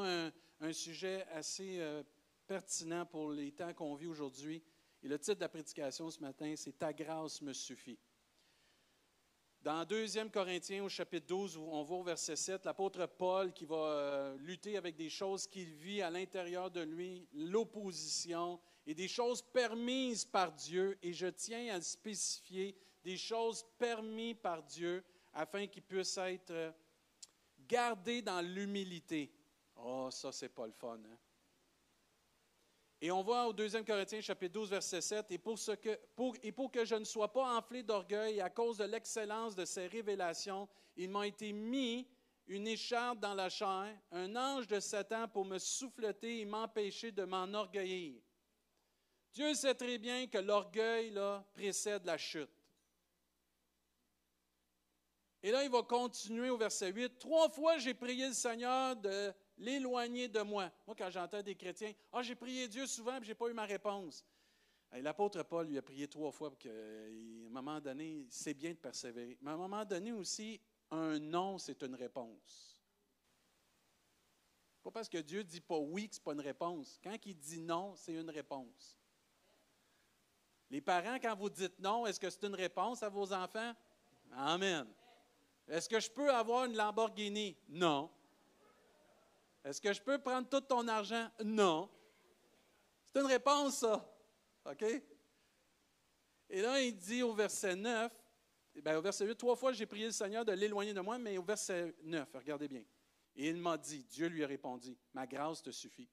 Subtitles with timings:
[0.00, 2.02] un, sujet assez euh,
[2.46, 4.62] pertinent pour les temps qu'on vit aujourd'hui.
[5.02, 7.98] Et le titre de la prédication ce matin, c'est Ta grâce me suffit.
[9.60, 13.64] Dans 2 Corinthiens, au chapitre 12, où on voit au verset 7, l'apôtre Paul qui
[13.64, 19.08] va euh, lutter avec des choses qu'il vit à l'intérieur de lui, l'opposition et des
[19.08, 20.96] choses permises par Dieu.
[21.02, 25.02] Et je tiens à spécifier des choses permises par Dieu
[25.34, 26.72] afin qu'ils puissent être
[27.66, 29.32] gardés dans l'humilité.
[29.78, 30.96] Oh, ça, c'est pas le fun.
[30.96, 31.18] Hein?
[33.00, 36.34] Et on voit au 2 Corinthiens chapitre 12, verset 7, et pour, ce que, pour,
[36.42, 39.86] et pour que je ne sois pas enflé d'orgueil à cause de l'excellence de ces
[39.86, 42.08] révélations, il m'a été mis
[42.48, 47.24] une écharpe dans la chair, un ange de Satan pour me souffleter et m'empêcher de
[47.24, 48.20] m'enorgueillir.
[49.32, 51.14] Dieu sait très bien que l'orgueil
[51.54, 52.50] précède la chute.
[55.40, 57.18] Et là, il va continuer au verset 8.
[57.18, 60.70] Trois fois, j'ai prié le Seigneur de l'éloigner de moi.
[60.86, 63.52] Moi, quand j'entends des chrétiens, ah, j'ai prié Dieu souvent, et je n'ai pas eu
[63.52, 64.24] ma réponse.
[64.92, 68.76] L'apôtre Paul lui a prié trois fois pour qu'à un moment donné, c'est bien de
[68.76, 69.36] persévérer.
[69.42, 70.60] Mais à un moment donné aussi,
[70.90, 72.80] un non, c'est une réponse.
[74.82, 76.98] Pas parce que Dieu ne dit pas oui que ce pas une réponse.
[77.02, 78.96] Quand il dit non, c'est une réponse.
[80.70, 83.74] Les parents, quand vous dites non, est-ce que c'est une réponse à vos enfants?
[84.32, 84.86] Amen.
[85.66, 87.56] Est-ce que je peux avoir une Lamborghini?
[87.68, 88.10] Non.
[89.68, 91.28] Est-ce que je peux prendre tout ton argent?
[91.44, 91.90] Non.
[93.04, 94.10] C'est une réponse, ça.
[94.64, 94.82] OK?
[96.48, 98.10] Et là, il dit au verset 9,
[98.76, 101.36] bien, au verset 8, trois fois j'ai prié le Seigneur de l'éloigner de moi, mais
[101.36, 102.82] au verset 9, regardez bien.
[103.36, 106.08] Et il m'a dit, Dieu lui a répondu, ma grâce te suffit.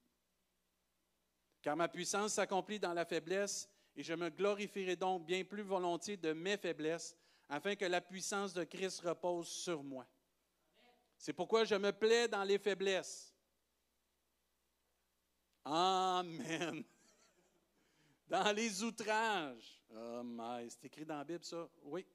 [1.62, 6.18] Car ma puissance s'accomplit dans la faiblesse, et je me glorifierai donc bien plus volontiers
[6.18, 7.16] de mes faiblesses,
[7.48, 10.06] afin que la puissance de Christ repose sur moi.
[11.18, 13.35] C'est pourquoi je me plais dans les faiblesses
[15.66, 16.84] Amen.
[18.28, 19.84] Dans les outrages.
[19.96, 20.22] Oh
[20.70, 21.68] c'est écrit dans la Bible, ça?
[21.84, 22.06] Oui.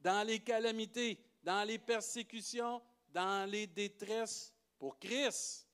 [0.00, 2.80] Dans les calamités, dans les persécutions,
[3.12, 5.68] dans les détresses, pour Christ.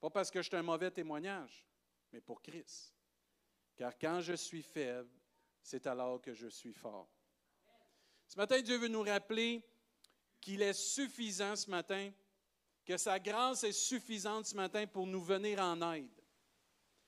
[0.00, 1.66] Pas parce que je suis un mauvais témoignage,
[2.12, 2.94] mais pour Christ.
[3.76, 5.10] Car quand je suis faible,
[5.62, 7.08] c'est alors que je suis fort.
[8.26, 9.62] Ce matin, Dieu veut nous rappeler
[10.40, 12.10] qu'il est suffisant ce matin,
[12.84, 16.15] que sa grâce est suffisante ce matin pour nous venir en aide.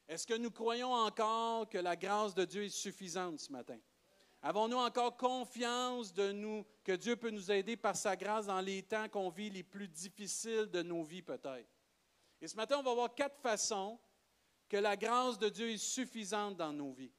[0.08, 3.78] Est-ce que nous croyons encore que la grâce de Dieu est suffisante ce matin?
[4.41, 8.82] Avons-nous encore confiance de nous, que Dieu peut nous aider par sa grâce dans les
[8.82, 11.69] temps qu'on vit les plus difficiles de nos vies peut-être?
[12.41, 13.98] Et ce matin, on va voir quatre façons
[14.69, 17.12] que la grâce de Dieu est suffisante dans nos vies.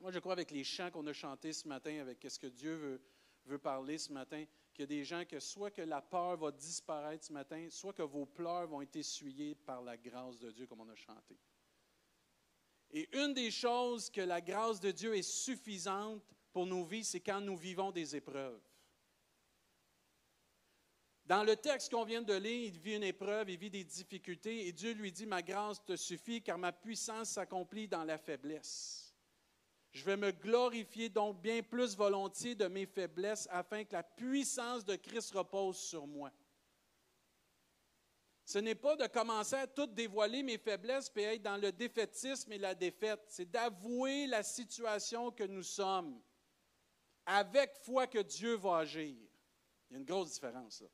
[0.00, 2.74] Moi, je crois avec les chants qu'on a chantés ce matin, avec ce que Dieu
[2.74, 3.02] veut,
[3.46, 6.50] veut parler ce matin, qu'il y a des gens que soit que la peur va
[6.50, 10.66] disparaître ce matin, soit que vos pleurs vont être essuyés par la grâce de Dieu,
[10.66, 11.38] comme on a chanté.
[12.90, 17.20] Et une des choses que la grâce de Dieu est suffisante pour nos vies, c'est
[17.20, 18.60] quand nous vivons des épreuves.
[21.26, 24.68] Dans le texte qu'on vient de lire, il vit une épreuve, il vit des difficultés,
[24.68, 29.12] et Dieu lui dit, ma grâce te suffit, car ma puissance s'accomplit dans la faiblesse.
[29.90, 34.84] Je vais me glorifier donc bien plus volontiers de mes faiblesses, afin que la puissance
[34.84, 36.30] de Christ repose sur moi.
[38.46, 42.52] Ce n'est pas de commencer à tout dévoiler mes faiblesses et être dans le défaitisme
[42.52, 43.24] et la défaite.
[43.26, 46.22] C'est d'avouer la situation que nous sommes
[47.26, 49.16] avec foi que Dieu va agir.
[49.90, 50.88] Il y a une grosse différence là.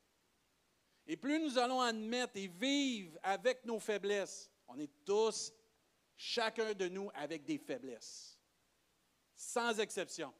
[1.05, 5.53] Et plus nous allons admettre et vivre avec nos faiblesses, on est tous,
[6.15, 8.39] chacun de nous, avec des faiblesses,
[9.35, 10.33] sans exception.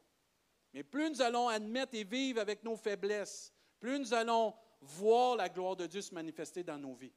[0.72, 4.52] Mais plus nous allons admettre et vivre avec nos faiblesses, plus nous allons
[4.84, 7.12] voir la gloire de Dieu se manifester dans nos vies.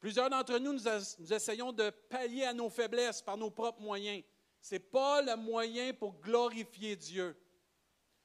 [0.00, 4.24] Plusieurs d'entre nous, nous, essayons de pallier à nos faiblesses par nos propres moyens.
[4.60, 7.36] Ce n'est pas le moyen pour glorifier Dieu.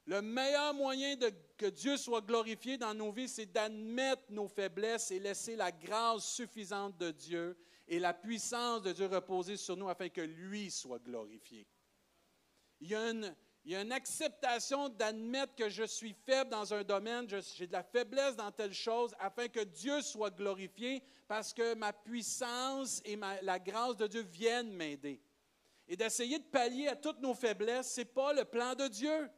[0.06, 5.12] Le meilleur moyen de, que Dieu soit glorifié dans nos vies, c'est d'admettre nos faiblesses
[5.12, 9.90] et laisser la grâce suffisante de Dieu et la puissance de Dieu reposer sur nous
[9.90, 11.68] afin que lui soit glorifié.
[12.80, 13.36] Il y a une,
[13.68, 17.74] il y a une acceptation d'admettre que je suis faible dans un domaine, j'ai de
[17.74, 23.20] la faiblesse dans telle chose, afin que Dieu soit glorifié, parce que ma puissance et
[23.42, 25.22] la grâce de Dieu viennent m'aider.
[25.86, 29.30] Et d'essayer de pallier à toutes nos faiblesses, ce n'est pas le plan de Dieu.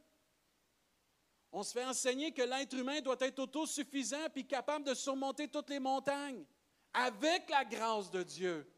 [1.51, 5.71] On se fait enseigner que l'être humain doit être autosuffisant puis capable de surmonter toutes
[5.71, 6.45] les montagnes
[6.93, 8.71] avec la grâce de Dieu.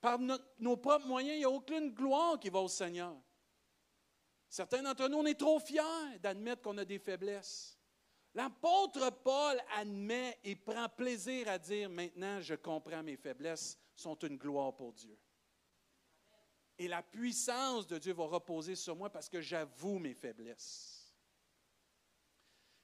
[0.00, 3.16] Par nos propres moyens, il n'y a aucune gloire qui va au Seigneur.
[4.52, 7.78] Certains d'entre nous, on est trop fiers d'admettre qu'on a des faiblesses.
[8.34, 14.36] L'apôtre Paul admet et prend plaisir à dire, maintenant je comprends mes faiblesses sont une
[14.36, 15.18] gloire pour Dieu.
[16.76, 21.16] Et la puissance de Dieu va reposer sur moi parce que j'avoue mes faiblesses.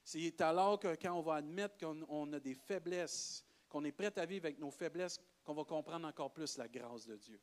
[0.03, 4.25] C'est alors que quand on va admettre qu'on a des faiblesses, qu'on est prêt à
[4.25, 7.39] vivre avec nos faiblesses, qu'on va comprendre encore plus la grâce de Dieu,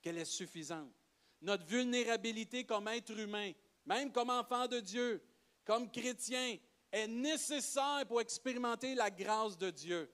[0.00, 0.99] qu'elle est suffisante.
[1.40, 3.52] Notre vulnérabilité comme être humain,
[3.86, 5.22] même comme enfant de Dieu,
[5.64, 6.58] comme chrétien,
[6.92, 10.10] est nécessaire pour expérimenter la grâce de Dieu.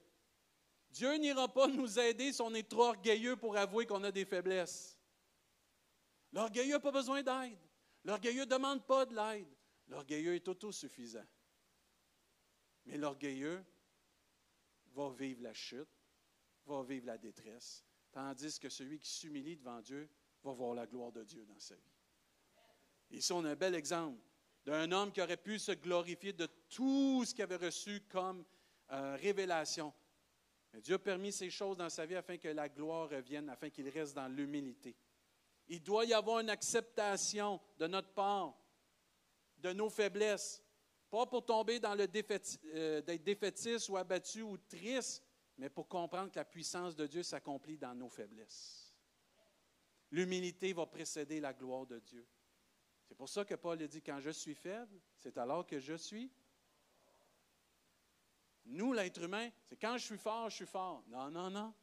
[0.89, 4.25] Dieu n'ira pas nous aider si on est trop orgueilleux pour avouer qu'on a des
[4.25, 4.97] faiblesses.
[6.31, 7.59] L'orgueilleux n'a pas besoin d'aide.
[8.03, 9.47] L'orgueilleux ne demande pas de l'aide.
[9.87, 11.25] L'orgueilleux est autosuffisant.
[12.85, 13.63] Mais l'orgueilleux
[14.93, 15.89] va vivre la chute,
[16.65, 20.09] va vivre la détresse, tandis que celui qui s'humilie devant Dieu
[20.47, 21.81] va voir la gloire de Dieu dans sa vie.
[23.11, 24.19] Ici, on a un bel exemple
[24.65, 28.43] d'un homme qui aurait pu se glorifier de tout ce qu'il avait reçu comme
[28.91, 29.93] euh, révélation.
[30.73, 33.69] Mais Dieu a permis ces choses dans sa vie afin que la gloire revienne, afin
[33.69, 34.95] qu'il reste dans l'humilité.
[35.69, 38.57] Il doit y avoir une acceptation de notre part,
[39.57, 40.63] de nos faiblesses,
[41.09, 42.07] pas pour tomber dans le
[42.75, 45.23] euh, d'être défaitiste ou abattu ou triste,
[45.57, 48.86] mais pour comprendre que la puissance de Dieu s'accomplit dans nos faiblesses.
[50.11, 52.25] L'humilité va précéder la gloire de Dieu.
[53.07, 56.31] C'est pour ça que Paul dit, quand je suis faible, c'est alors que je suis.
[58.65, 61.03] Nous, l'être humain, c'est quand je suis fort, je suis fort.
[61.07, 61.73] Non, non, non.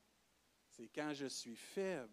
[0.68, 2.12] C'est quand je suis faible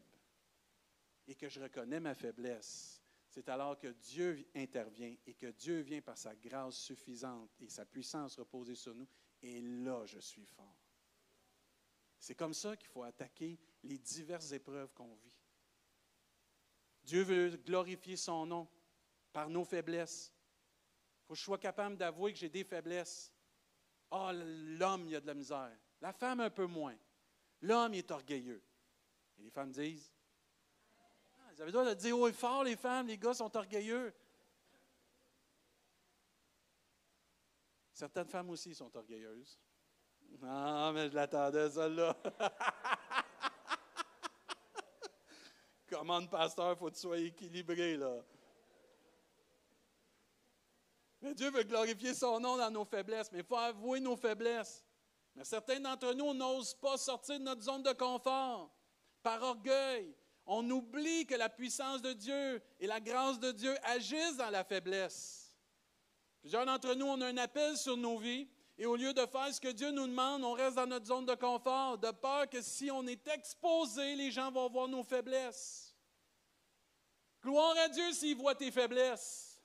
[1.27, 3.01] et que je reconnais ma faiblesse.
[3.27, 7.85] C'est alors que Dieu intervient et que Dieu vient par sa grâce suffisante et sa
[7.85, 9.07] puissance reposée sur nous.
[9.41, 10.77] Et là, je suis fort.
[12.19, 15.40] C'est comme ça qu'il faut attaquer les diverses épreuves qu'on vit.
[17.03, 18.67] Dieu veut glorifier son nom
[19.33, 20.31] par nos faiblesses.
[20.31, 23.31] Il faut que je sois capable d'avouer que j'ai des faiblesses.
[24.11, 25.71] Ah, oh, l'homme, il a de la misère.
[26.01, 26.95] La femme, un peu moins.
[27.61, 28.61] L'homme, il est orgueilleux.
[29.39, 30.11] Et les femmes disent
[30.99, 33.55] ah, Vous avez le droit de dire haut et fort, les femmes, les gars sont
[33.55, 34.13] orgueilleux.
[37.93, 39.59] Certaines femmes aussi sont orgueilleuses.
[40.43, 42.17] Ah, mais je l'attendais, celle-là.
[45.91, 48.23] Commande, pasteur, il faut que tu sois équilibré, là?
[51.21, 54.85] Mais Dieu veut glorifier son nom dans nos faiblesses, mais il faut avouer nos faiblesses.
[55.35, 58.73] Mais certains d'entre nous n'osent pas sortir de notre zone de confort
[59.21, 60.15] par orgueil.
[60.45, 64.63] On oublie que la puissance de Dieu et la grâce de Dieu agissent dans la
[64.63, 65.53] faiblesse.
[66.39, 68.47] Plusieurs d'entre nous, on a un appel sur nos vies
[68.77, 71.25] et au lieu de faire ce que Dieu nous demande, on reste dans notre zone
[71.25, 75.95] de confort, de peur que si on est exposé, les gens vont voir nos faiblesses.
[77.43, 79.61] Gloire à Dieu s'il voit tes faiblesses.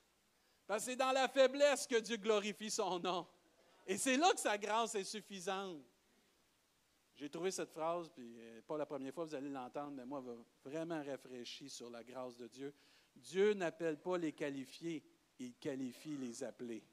[0.65, 3.27] Parce que c'est dans la faiblesse que Dieu glorifie son nom.
[3.85, 5.81] Et c'est là que sa grâce est suffisante.
[7.15, 10.23] J'ai trouvé cette phrase, puis euh, pas la première fois, vous allez l'entendre, mais moi,
[10.63, 12.73] vraiment rafraîchi sur la grâce de Dieu.
[13.15, 15.03] Dieu n'appelle pas les qualifiés,
[15.39, 16.83] il qualifie les appelés.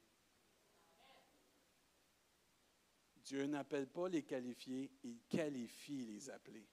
[3.25, 6.67] Dieu n'appelle pas les qualifiés, il qualifie les appelés.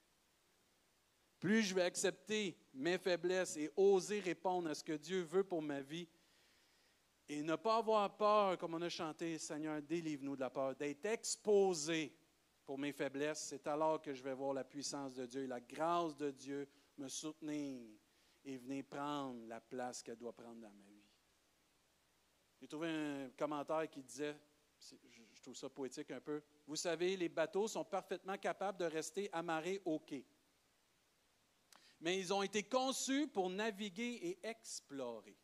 [1.39, 5.61] Plus je vais accepter mes faiblesses et oser répondre à ce que Dieu veut pour
[5.61, 6.07] ma vie,
[7.27, 11.05] et ne pas avoir peur, comme on a chanté, Seigneur, délivre-nous de la peur, d'être
[11.05, 12.13] exposé
[12.65, 13.45] pour mes faiblesses.
[13.49, 16.67] C'est alors que je vais voir la puissance de Dieu et la grâce de Dieu
[16.97, 17.81] me soutenir
[18.45, 21.03] et venir prendre la place qu'elle doit prendre dans ma vie.
[22.59, 24.37] J'ai trouvé un commentaire qui disait,
[24.79, 29.29] je trouve ça poétique un peu, vous savez, les bateaux sont parfaitement capables de rester
[29.33, 30.25] amarrés au quai.
[31.99, 35.37] Mais ils ont été conçus pour naviguer et explorer.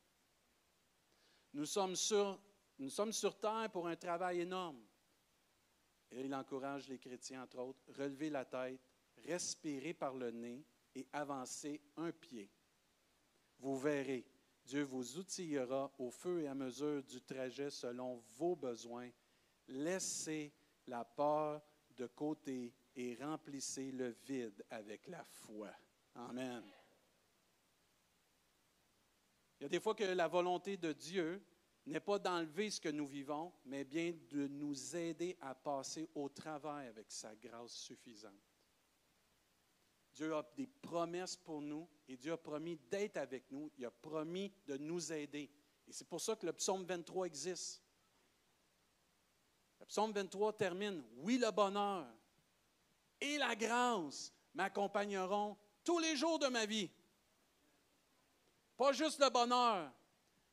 [1.53, 2.39] Nous sommes sur,
[2.77, 4.81] nous sommes sur terre pour un travail énorme.
[6.11, 8.81] Et il encourage les chrétiens, entre autres, relever la tête,
[9.25, 12.49] respirer par le nez et avancer un pied.
[13.59, 14.25] Vous verrez,
[14.65, 19.09] Dieu vous outillera au feu et à mesure du trajet selon vos besoins.
[19.67, 20.53] Laissez
[20.89, 21.61] la peur
[21.95, 25.69] de côté et remplissez le vide avec la foi.
[26.15, 26.63] Amen.
[29.59, 31.41] Il y a des fois que la volonté de Dieu
[31.85, 36.29] n'est pas d'enlever ce que nous vivons, mais bien de nous aider à passer au
[36.29, 38.33] travail avec sa grâce suffisante.
[40.13, 43.71] Dieu a des promesses pour nous et Dieu a promis d'être avec nous.
[43.77, 45.49] Il a promis de nous aider.
[45.87, 47.81] Et c'est pour ça que le psaume 23 existe.
[49.89, 52.05] Psaume 23 termine Oui, le bonheur
[53.19, 56.91] et la grâce m'accompagneront tous les jours de ma vie.
[58.77, 59.91] Pas juste le bonheur,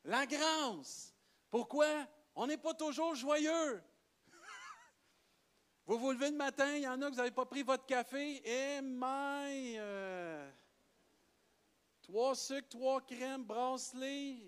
[0.05, 1.14] la grâce.
[1.50, 1.87] Pourquoi?
[2.35, 3.83] On n'est pas toujours joyeux.
[5.87, 7.85] vous vous levez le matin, il y en a que vous n'avez pas pris votre
[7.85, 10.50] café, et my, euh,
[12.00, 14.38] trois sucres, trois crèmes, bracelet,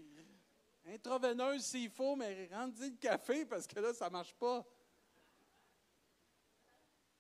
[0.87, 4.67] intraveineuse s'il faut, mais rendez le café parce que là, ça ne marche pas.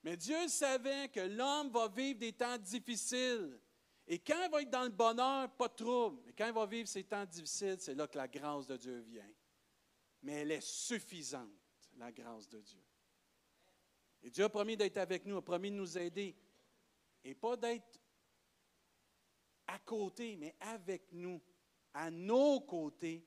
[0.02, 3.58] Mais Dieu savait que l'homme va vivre des temps difficiles.
[4.06, 6.22] Et quand il va être dans le bonheur, pas de trouble.
[6.24, 9.00] Mais quand il va vivre ces temps difficiles, c'est là que la grâce de Dieu
[9.00, 9.30] vient.
[10.22, 11.50] Mais elle est suffisante,
[11.96, 12.82] la grâce de Dieu.
[14.22, 16.34] Et Dieu a promis d'être avec nous, a promis de nous aider.
[17.22, 18.00] Et pas d'être
[19.66, 21.40] à côté, mais avec nous,
[21.92, 23.26] à nos côtés,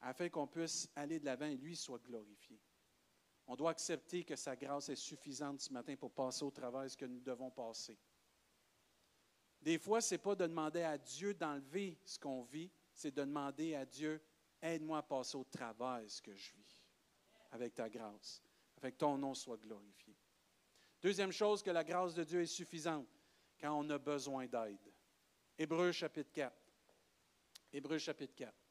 [0.00, 2.60] afin qu'on puisse aller de l'avant et lui soit glorifié.
[3.46, 6.96] On doit accepter que sa grâce est suffisante ce matin pour passer au travail ce
[6.96, 7.98] que nous devons passer.
[9.60, 13.22] Des fois, ce n'est pas de demander à Dieu d'enlever ce qu'on vit, c'est de
[13.22, 14.20] demander à Dieu,
[14.60, 16.82] aide-moi à passer au travail ce que je vis,
[17.50, 18.42] avec ta grâce,
[18.80, 20.14] que ton nom soit glorifié.
[21.00, 23.08] Deuxième chose, que la grâce de Dieu est suffisante
[23.60, 24.92] quand on a besoin d'aide.
[25.58, 26.54] Hébreu chapitre 4.
[27.72, 28.63] Hébreu chapitre 4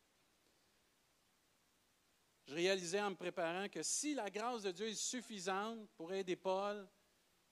[2.46, 6.36] je réalisais en me préparant que si la grâce de Dieu est suffisante pour aider
[6.36, 6.88] Paul,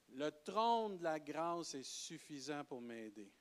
[0.10, 3.31] le trône de la grâce est suffisant pour m'aider.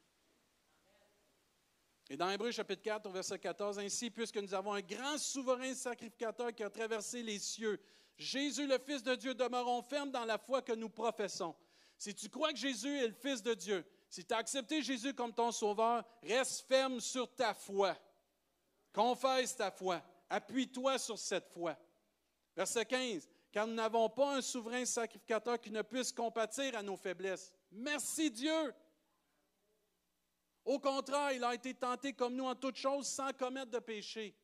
[2.08, 5.74] Et dans Hébreu chapitre 4, au verset 14, Ainsi, puisque nous avons un grand souverain
[5.74, 7.80] sacrificateur qui a traversé les cieux,
[8.16, 11.54] Jésus, le Fils de Dieu, demeurons fermes dans la foi que nous professons.
[11.96, 15.14] Si tu crois que Jésus est le Fils de Dieu, si tu as accepté Jésus
[15.14, 17.96] comme ton sauveur, reste ferme sur ta foi.
[18.92, 20.02] Confesse ta foi.
[20.30, 21.76] Appuie-toi sur cette foi.
[22.56, 23.28] Verset 15.
[23.52, 27.52] Car nous n'avons pas un souverain sacrificateur qui ne puisse compatir à nos faiblesses.
[27.72, 28.72] Merci Dieu.
[30.64, 34.36] Au contraire, il a été tenté comme nous en toutes choses sans commettre de péché.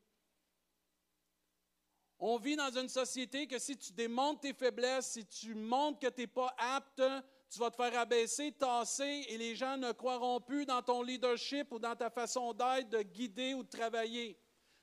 [2.18, 6.08] On vit dans une société que si tu démontres tes faiblesses, si tu montres que
[6.08, 7.02] tu n'es pas apte,
[7.48, 11.70] tu vas te faire abaisser, tasser, et les gens ne croiront plus dans ton leadership
[11.72, 14.36] ou dans ta façon d'être, de guider ou de travailler.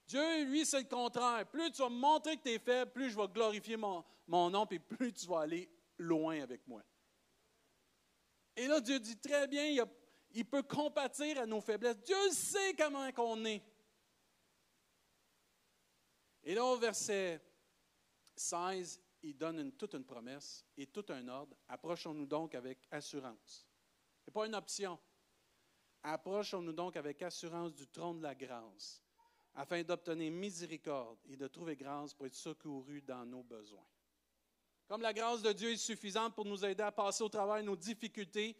[0.05, 1.45] Dieu, lui, c'est le contraire.
[1.50, 4.65] Plus tu vas me montrer que tu es faible, plus je vais glorifier mon, nom,
[4.69, 6.83] et plus tu vas aller loin avec moi.
[8.55, 9.83] Et là, Dieu dit très bien, il,
[10.31, 12.00] il peut compatir à nos faiblesses.
[12.01, 13.63] Dieu sait comment on est.
[16.43, 17.41] Et là, au verset
[18.36, 21.55] 16, il donne toute une promesse et tout un ordre.
[21.69, 23.65] Approchons-nous donc avec assurance.
[24.19, 25.00] Ce n'est pas une option.
[26.03, 29.01] Approchons-nous donc avec assurance du trône de la grâce
[29.55, 33.86] afin d'obtenir miséricorde et de trouver grâce pour être secouru dans nos besoins.
[34.88, 37.75] Comme la grâce de Dieu est suffisante pour nous aider à passer au travail nos
[37.75, 38.55] difficultés,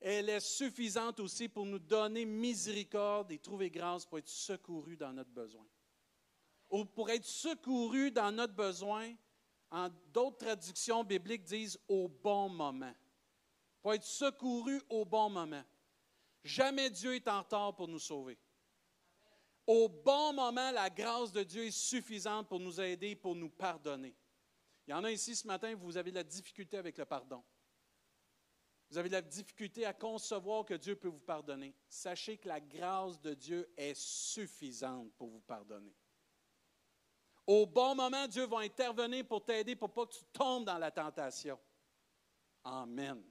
[0.00, 5.12] elle est suffisante aussi pour nous donner miséricorde et trouver grâce pour être secouru dans
[5.12, 5.66] notre besoin.
[6.70, 9.14] Ou pour être secouru dans notre besoin,
[9.70, 12.94] en d'autres traductions bibliques disent au bon moment.
[13.80, 15.64] Pour être secouru au bon moment.
[16.42, 18.38] Jamais Dieu est en retard pour nous sauver.
[19.66, 24.14] Au bon moment, la grâce de Dieu est suffisante pour nous aider, pour nous pardonner.
[24.86, 27.42] Il y en a ici ce matin, vous avez de la difficulté avec le pardon.
[28.88, 31.74] Vous avez de la difficulté à concevoir que Dieu peut vous pardonner.
[31.88, 35.96] Sachez que la grâce de Dieu est suffisante pour vous pardonner.
[37.44, 40.92] Au bon moment, Dieu va intervenir pour t'aider pour pas que tu tombes dans la
[40.92, 41.58] tentation.
[42.62, 43.22] Amen.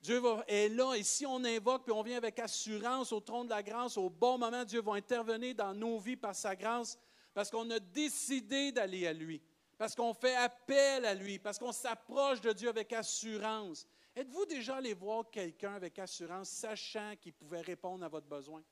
[0.00, 3.52] Dieu est là et si on invoque puis on vient avec assurance au trône de
[3.52, 6.98] la grâce, au bon moment, Dieu va intervenir dans nos vies par sa grâce
[7.34, 9.42] parce qu'on a décidé d'aller à lui,
[9.76, 13.86] parce qu'on fait appel à lui, parce qu'on s'approche de Dieu avec assurance.
[14.14, 18.64] Êtes-vous déjà allé voir quelqu'un avec assurance, sachant qu'il pouvait répondre à votre besoin?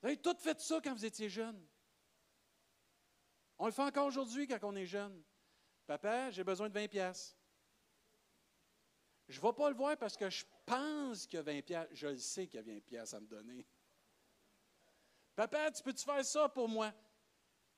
[0.00, 1.66] Vous avez tout fait ça quand vous étiez jeune.
[3.58, 5.22] On le fait encore aujourd'hui quand on est jeune.
[5.86, 7.36] Papa, j'ai besoin de 20 pièces.
[9.28, 11.88] Je ne vais pas le voir parce que je pense qu'il y a 20 pièces.
[11.92, 13.66] Je le sais qu'il y a 20 pièces à me donner.
[15.34, 16.92] Papa, tu peux-tu faire ça pour moi?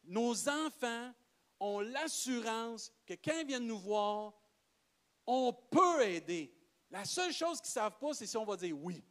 [0.04, 1.12] Nos enfants
[1.60, 4.34] ont l'assurance que quand ils viennent nous voir,
[5.26, 6.52] on peut aider.
[6.90, 9.02] La seule chose qu'ils ne savent pas, c'est si on va dire oui.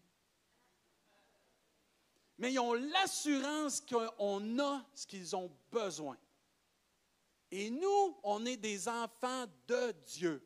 [2.37, 6.17] Mais ils ont l'assurance qu'on a ce qu'ils ont besoin.
[7.51, 10.43] Et nous, on est des enfants de Dieu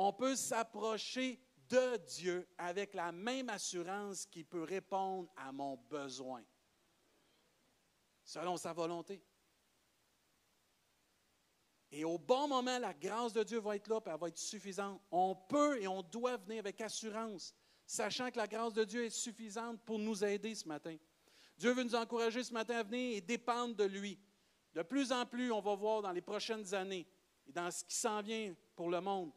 [0.00, 6.42] on peut s'approcher de Dieu avec la même assurance qu'il peut répondre à mon besoin,
[8.22, 9.20] selon sa volonté.
[11.90, 14.38] Et au bon moment, la grâce de Dieu va être là, et elle va être
[14.38, 15.02] suffisante.
[15.10, 17.52] On peut et on doit venir avec assurance,
[17.84, 20.96] sachant que la grâce de Dieu est suffisante pour nous aider ce matin.
[21.56, 24.16] Dieu veut nous encourager ce matin à venir et dépendre de lui.
[24.74, 27.08] De plus en plus, on va voir dans les prochaines années
[27.48, 29.32] et dans ce qui s'en vient pour le monde,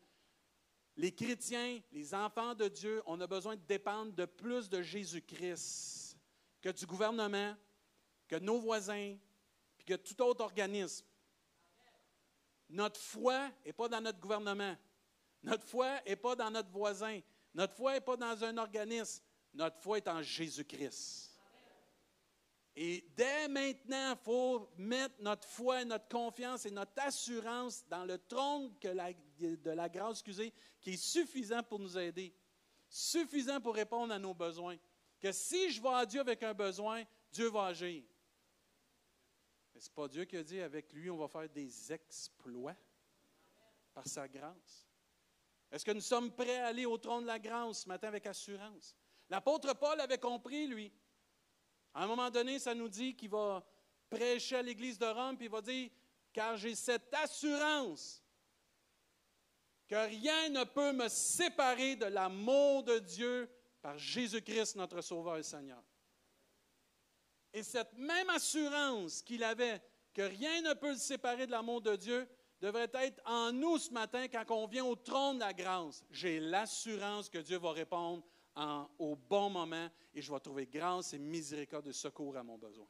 [0.97, 6.17] les chrétiens, les enfants de Dieu, on a besoin de dépendre de plus de Jésus-Christ
[6.61, 7.55] que du gouvernement,
[8.27, 9.17] que nos voisins,
[9.77, 11.05] puis que tout autre organisme.
[12.69, 14.75] Notre foi n'est pas dans notre gouvernement.
[15.43, 17.19] Notre foi n'est pas dans notre voisin.
[17.53, 19.23] Notre foi n'est pas dans un organisme.
[19.53, 21.30] Notre foi est en Jésus-Christ.
[22.75, 28.17] Et dès maintenant, il faut mettre notre foi, notre confiance et notre assurance dans le
[28.17, 32.33] trône de la grâce, excusez, qui est suffisant pour nous aider,
[32.87, 34.77] suffisant pour répondre à nos besoins.
[35.19, 38.03] Que si je vais à Dieu avec un besoin, Dieu va agir.
[39.73, 42.75] Mais ce n'est pas Dieu qui a dit avec lui, on va faire des exploits
[43.93, 44.87] par sa grâce.
[45.71, 48.25] Est-ce que nous sommes prêts à aller au trône de la grâce ce matin avec
[48.25, 48.95] assurance?
[49.29, 50.91] L'apôtre Paul avait compris, lui.
[51.93, 53.63] À un moment donné, ça nous dit qu'il va
[54.09, 55.89] prêcher à l'Église de Rome, puis il va dire,
[56.33, 58.23] car j'ai cette assurance
[59.87, 63.49] que rien ne peut me séparer de l'amour de Dieu
[63.81, 65.83] par Jésus-Christ, notre Sauveur et Seigneur.
[67.53, 69.81] Et cette même assurance qu'il avait,
[70.13, 72.27] que rien ne peut le séparer de l'amour de Dieu,
[72.61, 76.05] devrait être en nous ce matin quand on vient au trône de la grâce.
[76.11, 78.23] J'ai l'assurance que Dieu va répondre
[78.55, 82.87] au bon moment et je vais trouver grâce et miséricorde et secours à mon besoin.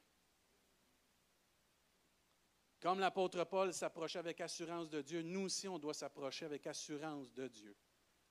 [2.80, 7.32] Comme l'apôtre Paul s'approchait avec assurance de Dieu, nous aussi, on doit s'approcher avec assurance
[7.32, 7.75] de Dieu,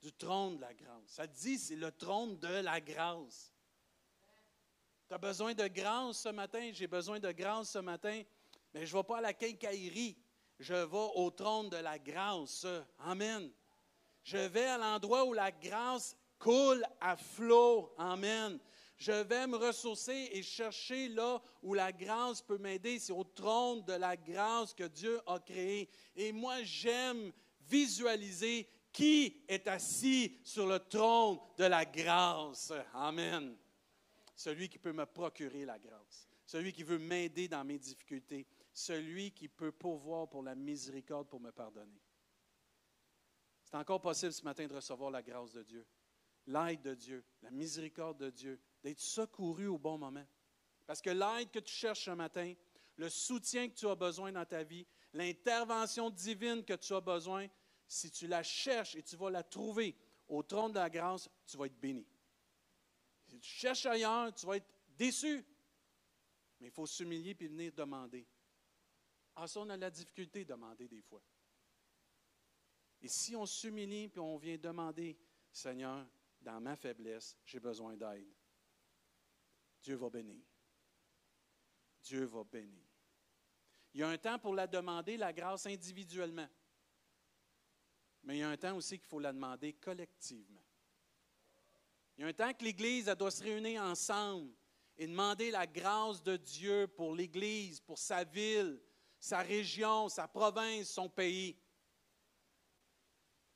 [0.00, 1.06] du trône de la grâce.
[1.06, 3.54] Ça dit, c'est le trône de la grâce.
[5.06, 8.22] Tu as besoin de grâce ce matin, j'ai besoin de grâce ce matin,
[8.74, 10.18] mais je ne vais pas à la quincaillerie,
[10.58, 12.66] je vais au trône de la grâce.
[12.98, 13.52] Amen.
[14.24, 17.94] Je vais à l'endroit où la grâce coule à flot.
[17.96, 18.58] Amen.
[18.96, 22.98] Je vais me ressourcer et chercher là où la grâce peut m'aider.
[22.98, 25.88] C'est au trône de la grâce que Dieu a créé.
[26.16, 32.72] Et moi, j'aime visualiser qui est assis sur le trône de la grâce.
[32.92, 33.56] Amen.
[34.34, 36.28] Celui qui peut me procurer la grâce.
[36.44, 38.46] Celui qui veut m'aider dans mes difficultés.
[38.72, 42.02] Celui qui peut pourvoir pour la miséricorde pour me pardonner.
[43.64, 45.86] C'est encore possible ce matin de recevoir la grâce de Dieu
[46.46, 50.26] l'aide de Dieu, la miséricorde de Dieu, d'être secouru au bon moment.
[50.86, 52.54] Parce que l'aide que tu cherches ce matin,
[52.96, 57.46] le soutien que tu as besoin dans ta vie, l'intervention divine que tu as besoin,
[57.86, 59.96] si tu la cherches et tu vas la trouver
[60.28, 62.06] au trône de la grâce, tu vas être béni.
[63.26, 65.44] Si tu cherches ailleurs, tu vas être déçu.
[66.60, 68.26] Mais il faut s'humilier et venir demander.
[69.34, 71.22] Ah, ça, on a la difficulté de demander des fois.
[73.00, 75.16] Et si on s'humilie et on vient demander,
[75.50, 76.06] Seigneur,
[76.40, 78.34] dans ma faiblesse, j'ai besoin d'aide.
[79.82, 80.42] Dieu va bénir.
[82.02, 82.84] Dieu va bénir.
[83.92, 86.48] Il y a un temps pour la demander, la grâce individuellement.
[88.22, 90.60] Mais il y a un temps aussi qu'il faut la demander collectivement.
[92.16, 94.52] Il y a un temps que l'Église doit se réunir ensemble
[94.96, 98.80] et demander la grâce de Dieu pour l'Église, pour sa ville,
[99.18, 101.56] sa région, sa province, son pays.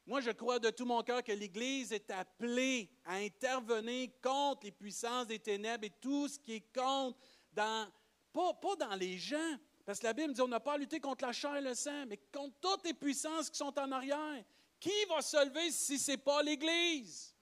[0.07, 4.73] Moi, je crois de tout mon cœur que l'Église est appelée à intervenir contre les
[4.73, 7.19] puissances des ténèbres et tout ce qui est contre,
[7.53, 7.91] dans,
[8.33, 11.01] pas, pas dans les gens, parce que la Bible dit on n'a pas à lutter
[11.01, 14.45] contre la chair et le sang, mais contre toutes les puissances qui sont en arrière.
[14.79, 17.35] Qui va se lever si ce n'est pas l'Église?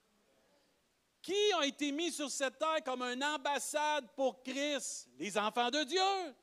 [1.20, 5.08] Qui a été mis sur cette terre comme une ambassade pour Christ?
[5.18, 6.34] Les enfants de Dieu.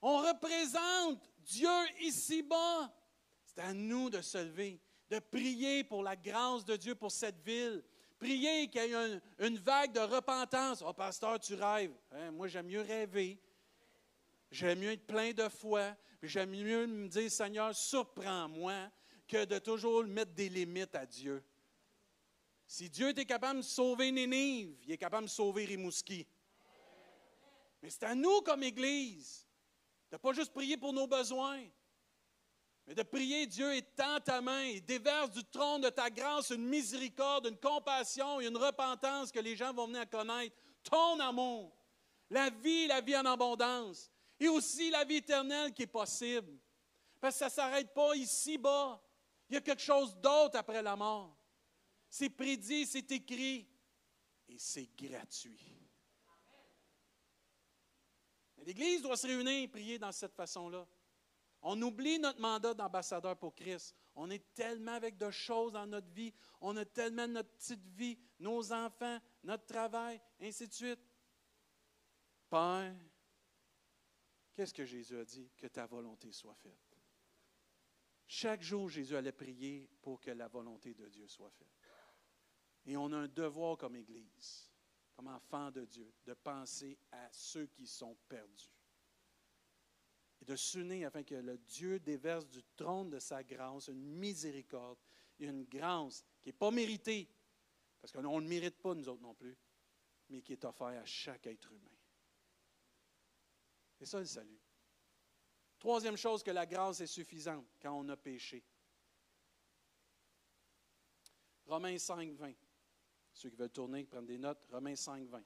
[0.00, 1.68] On représente Dieu
[2.00, 2.92] ici-bas.
[3.44, 4.80] C'est à nous de se lever
[5.12, 7.84] de prier pour la grâce de Dieu pour cette ville.
[8.18, 10.82] Prier qu'il y ait une, vague de repentance.
[10.86, 11.92] Oh, pasteur, tu rêves.
[12.12, 13.38] Hein, moi, j'aime mieux rêver.
[14.50, 15.94] J'aime mieux être plein de foi.
[16.22, 18.90] J'aime mieux me dire, Seigneur, surprends-moi,
[19.28, 21.44] que de toujours mettre des limites à Dieu.
[22.66, 26.26] Si Dieu était capable de sauver Nénive, il est capable de sauver Rimouski.
[27.82, 29.46] Mais c'est à nous comme Église
[30.10, 31.64] de ne pas juste prier pour nos besoins,
[32.86, 36.66] mais de prier, Dieu étend ta main et déverse du trône de ta grâce une
[36.66, 40.56] miséricorde, une compassion et une repentance que les gens vont venir à connaître.
[40.82, 41.76] Ton amour,
[42.28, 46.58] la vie, la vie en abondance et aussi la vie éternelle qui est possible.
[47.20, 49.00] Parce que ça ne s'arrête pas ici-bas.
[49.48, 51.36] Il y a quelque chose d'autre après la mort.
[52.08, 53.68] C'est prédit, c'est écrit
[54.48, 55.78] et c'est gratuit.
[58.64, 60.86] L'Église doit se réunir et prier dans cette façon-là.
[61.62, 63.94] On oublie notre mandat d'ambassadeur pour Christ.
[64.16, 66.34] On est tellement avec de choses dans notre vie.
[66.60, 71.00] On a tellement notre petite vie, nos enfants, notre travail, ainsi de suite.
[72.50, 72.94] Père,
[74.54, 75.50] qu'est-ce que Jésus a dit?
[75.56, 76.98] Que ta volonté soit faite.
[78.26, 81.68] Chaque jour, Jésus allait prier pour que la volonté de Dieu soit faite.
[82.86, 84.72] Et on a un devoir comme Église,
[85.14, 88.72] comme enfant de Dieu, de penser à ceux qui sont perdus.
[90.42, 94.98] Et de s'unir afin que le Dieu déverse du trône de sa grâce une miséricorde
[95.38, 97.28] et une grâce qui n'est pas méritée,
[98.00, 99.56] parce qu'on ne le mérite pas, nous autres non plus,
[100.30, 101.96] mais qui est offert à chaque être humain.
[103.96, 104.58] C'est ça le salut.
[105.78, 108.64] Troisième chose, que la grâce est suffisante quand on a péché.
[111.66, 112.52] Romains 5, 20.
[113.32, 115.40] Ceux qui veulent tourner, prendre des notes, Romains 5, 20.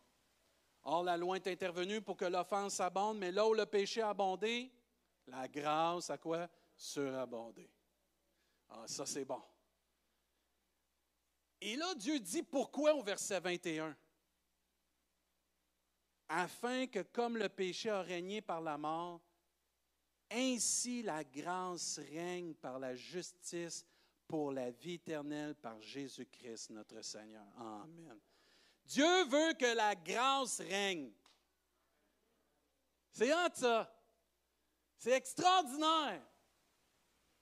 [0.85, 4.09] Or, la loi est intervenue pour que l'offense abonde, mais là où le péché a
[4.09, 4.73] abondé,
[5.27, 6.49] la grâce a quoi?
[6.77, 7.69] Surabondé.
[8.69, 9.43] Ah, ça c'est bon.
[11.61, 13.97] Et là, Dieu dit pourquoi au verset 21?
[16.29, 19.21] Afin que comme le péché a régné par la mort,
[20.31, 23.87] ainsi la grâce règne par la justice
[24.27, 27.47] pour la vie éternelle par Jésus-Christ notre Seigneur.
[27.57, 28.19] Amen.
[28.85, 31.13] Dieu veut que la grâce règne.
[33.13, 33.96] C'est hâte ça.
[34.99, 36.23] C'est extraordinaire.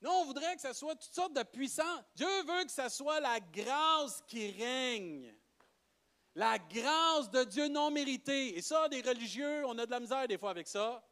[0.00, 2.04] Nous, on voudrait que ce soit toutes sortes de puissants.
[2.14, 5.34] Dieu veut que ce soit la grâce qui règne.
[6.34, 8.56] La grâce de Dieu non méritée.
[8.56, 11.02] Et ça, des religieux, on a de la misère des fois avec ça.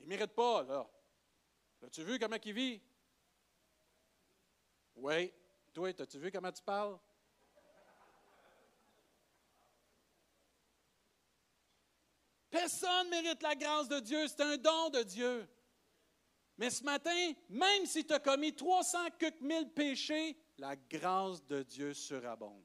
[0.00, 0.90] Ils ne méritent pas, là.
[1.86, 2.82] As-tu vu comment il vit?
[4.96, 5.32] Oui.
[5.72, 6.98] Toi, as-tu vu comment tu parles?
[12.50, 15.48] Personne ne mérite la grâce de Dieu, c'est un don de Dieu.
[16.58, 21.62] Mais ce matin, même si tu as commis 300 quelques mille péchés, la grâce de
[21.62, 22.64] Dieu surabonde.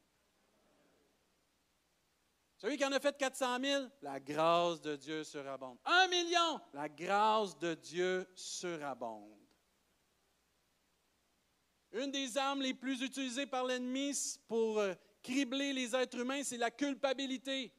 [2.57, 5.77] Celui qui en a fait 400 000, la grâce de Dieu surabonde.
[5.85, 9.37] Un million, la grâce de Dieu surabonde.
[11.91, 14.11] Une des armes les plus utilisées par l'ennemi
[14.47, 17.71] pour euh, cribler les êtres humains, c'est la culpabilité.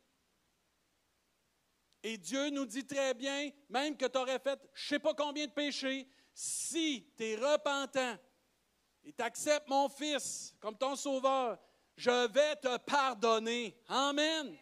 [2.08, 5.12] Et Dieu nous dit très bien, même que tu aurais fait je ne sais pas
[5.12, 8.16] combien de péchés, si tu es repentant
[9.02, 11.58] et tu acceptes mon Fils comme ton sauveur,
[11.96, 13.76] je vais te pardonner.
[13.88, 14.56] Amen.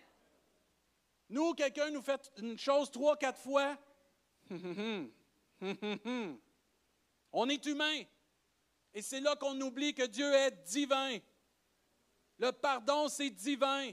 [1.28, 3.76] Nous, quelqu'un nous fait une chose trois, quatre fois.
[7.30, 8.04] On est humain.
[8.94, 11.18] Et c'est là qu'on oublie que Dieu est divin.
[12.38, 13.92] Le pardon, c'est divin.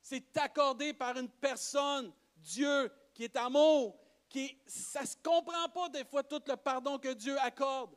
[0.00, 3.98] C'est accordé par une personne, Dieu, qui est amour.
[4.28, 7.94] Qui, ça ne se comprend pas des fois tout le pardon que Dieu accorde.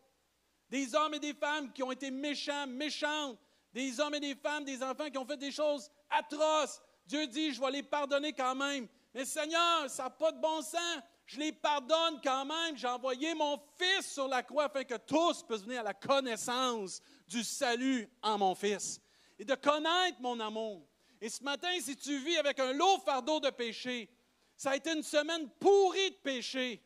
[0.69, 3.37] Des hommes et des femmes qui ont été méchants, méchantes.
[3.73, 6.81] Des hommes et des femmes, des enfants qui ont fait des choses atroces.
[7.05, 8.87] Dieu dit, je vais les pardonner quand même.
[9.13, 10.99] Mais Seigneur, ça n'a pas de bon sens.
[11.25, 12.77] Je les pardonne quand même.
[12.77, 17.01] J'ai envoyé mon Fils sur la croix afin que tous puissent venir à la connaissance
[17.27, 18.99] du salut en mon Fils
[19.39, 20.87] et de connaître mon amour.
[21.19, 24.09] Et ce matin, si tu vis avec un lourd fardeau de péché,
[24.57, 26.81] ça a été une semaine pourrie de péché.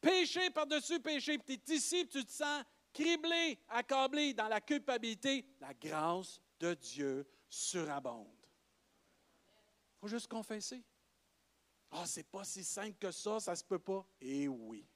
[0.00, 5.44] Péché par-dessus péché, puis tu es ici, tu te sens criblé, accablé dans la culpabilité.
[5.60, 8.40] La grâce de Dieu surabonde
[10.00, 10.82] faut juste confesser.
[11.90, 14.06] Ah, c'est pas si simple que ça, ça se peut pas.
[14.20, 14.86] Eh oui.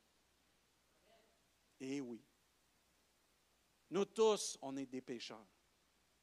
[1.81, 2.25] Eh oui.
[3.91, 5.47] Nous tous, on est des pécheurs.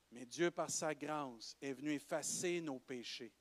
[0.09, 3.31] Mais Dieu, par sa grâce, est venu effacer nos péchés.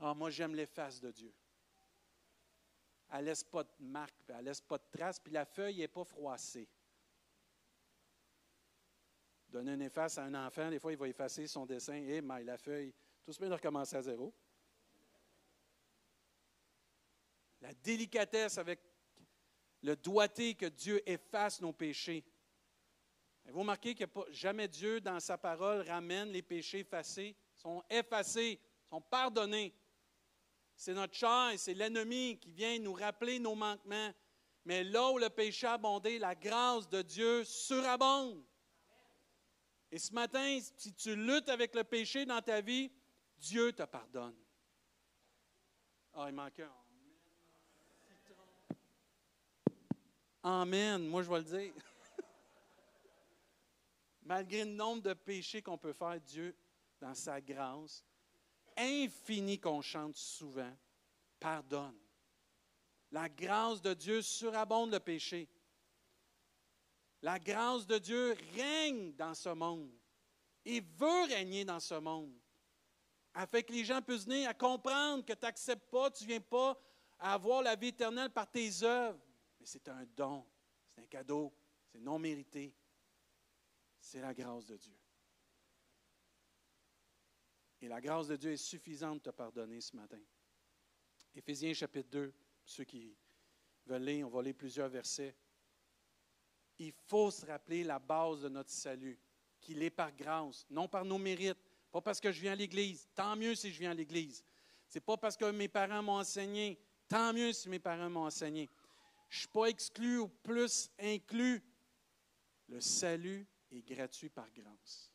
[0.00, 1.32] Ah, moi, j'aime l'efface de Dieu.
[3.10, 5.78] Elle ne laisse pas de marque, elle ne laisse pas de traces, puis la feuille
[5.78, 6.68] n'est pas froissée.
[9.48, 11.94] Donner une efface à un enfant, des fois, il va effacer son dessin.
[11.94, 12.92] Eh, mais la feuille,
[13.24, 14.34] tout se met de recommencer à zéro.
[17.62, 18.80] La délicatesse avec
[19.82, 22.24] le doigté que Dieu efface nos péchés.
[23.46, 27.34] vous remarquez que jamais Dieu, dans sa parole, ramène les péchés effacés.
[27.54, 29.74] Sont effacés, sont pardonnés.
[30.78, 34.14] C'est notre chair, c'est l'ennemi qui vient nous rappeler nos manquements.
[34.64, 38.44] Mais là où le péché a abondé, la grâce de Dieu surabonde.
[39.90, 42.92] Et ce matin, si tu luttes avec le péché dans ta vie,
[43.38, 44.36] Dieu te pardonne.
[46.14, 46.72] Ah, il manquait un.
[50.44, 51.08] Amen.
[51.08, 51.74] Moi, je vais le dire.
[54.22, 56.56] Malgré le nombre de péchés qu'on peut faire, Dieu,
[57.00, 58.04] dans sa grâce,
[58.78, 60.76] infinie qu'on chante souvent,
[61.38, 61.98] pardonne.
[63.10, 65.48] La grâce de Dieu surabonde le péché.
[67.22, 69.90] La grâce de Dieu règne dans ce monde.
[70.64, 72.38] Il veut régner dans ce monde.
[73.34, 76.40] afin que les gens puissent venir à comprendre que tu n'acceptes pas, tu ne viens
[76.40, 76.78] pas
[77.18, 79.20] à avoir la vie éternelle par tes œuvres.
[79.60, 80.44] Mais c'est un don,
[80.94, 81.54] c'est un cadeau,
[81.86, 82.74] c'est non mérité.
[84.00, 84.96] C'est la grâce de Dieu.
[87.80, 90.20] Et la grâce de Dieu est suffisante de te pardonner ce matin.
[91.34, 93.16] Éphésiens chapitre 2, ceux qui
[93.86, 95.36] veulent lire, on va lire plusieurs versets.
[96.78, 99.18] Il faut se rappeler la base de notre salut,
[99.60, 101.58] qu'il est par grâce, non par nos mérites,
[101.90, 104.44] pas parce que je viens à l'Église, tant mieux si je viens à l'Église.
[104.88, 108.68] C'est pas parce que mes parents m'ont enseigné, tant mieux si mes parents m'ont enseigné.
[109.28, 111.62] Je ne suis pas exclu ou plus inclus.
[112.68, 115.12] Le salut est gratuit par grâce.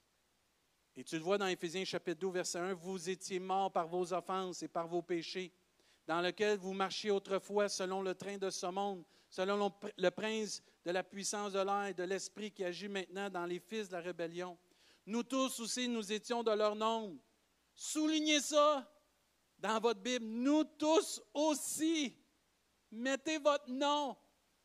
[0.96, 4.14] Et tu le vois dans Éphésiens chapitre 2, verset 1, vous étiez morts par vos
[4.14, 5.52] offenses et par vos péchés,
[6.06, 10.92] dans lesquels vous marchiez autrefois selon le train de ce monde, selon le prince de
[10.92, 14.02] la puissance de l'air et de l'esprit qui agit maintenant dans les fils de la
[14.02, 14.58] rébellion.
[15.06, 17.20] Nous tous aussi, nous étions de leur nombre.
[17.74, 18.88] Soulignez ça
[19.58, 20.26] dans votre Bible.
[20.26, 22.16] Nous tous aussi.
[22.92, 24.16] Mettez votre nom,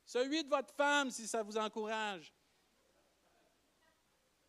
[0.04, 2.30] celui de votre femme si ça vous encourage,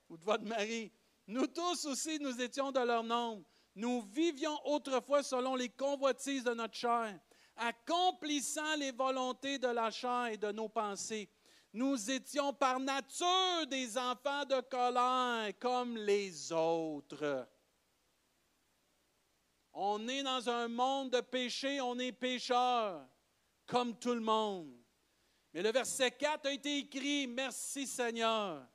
[0.09, 0.91] ou de votre mari.
[1.29, 3.45] Nous tous aussi, nous étions de leur nombre.
[3.75, 7.19] Nous vivions autrefois selon les convoitises de notre chair,
[7.55, 11.29] accomplissant les volontés de la chair et de nos pensées.
[11.71, 17.47] Nous étions par nature des enfants de colère comme les autres.
[19.71, 23.07] On est dans un monde de péché, on est pécheur,
[23.67, 24.75] comme tout le monde.
[25.53, 28.67] Mais le verset 4 a été écrit, merci Seigneur.